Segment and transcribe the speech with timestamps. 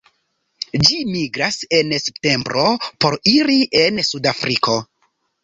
[0.87, 2.65] Ĝi migras en septembro
[3.05, 4.81] por iri en Sudafriko.